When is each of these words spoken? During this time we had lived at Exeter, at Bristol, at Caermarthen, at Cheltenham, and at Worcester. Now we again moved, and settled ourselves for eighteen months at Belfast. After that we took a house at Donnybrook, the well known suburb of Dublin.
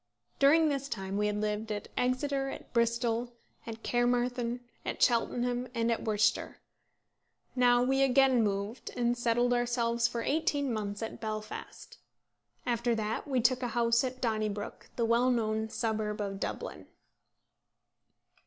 During 0.39 0.67
this 0.69 0.89
time 0.89 1.15
we 1.15 1.27
had 1.27 1.39
lived 1.41 1.71
at 1.71 1.87
Exeter, 1.95 2.49
at 2.49 2.73
Bristol, 2.73 3.33
at 3.67 3.83
Caermarthen, 3.83 4.61
at 4.83 4.99
Cheltenham, 4.99 5.67
and 5.75 5.91
at 5.91 6.01
Worcester. 6.01 6.57
Now 7.55 7.83
we 7.83 8.01
again 8.01 8.41
moved, 8.43 8.89
and 8.97 9.15
settled 9.15 9.53
ourselves 9.53 10.07
for 10.07 10.23
eighteen 10.23 10.73
months 10.73 11.03
at 11.03 11.21
Belfast. 11.21 11.99
After 12.65 12.95
that 12.95 13.27
we 13.27 13.41
took 13.41 13.61
a 13.61 13.67
house 13.77 14.03
at 14.03 14.21
Donnybrook, 14.21 14.89
the 14.95 15.05
well 15.05 15.29
known 15.29 15.69
suburb 15.69 16.19
of 16.19 16.39
Dublin. 16.39 16.87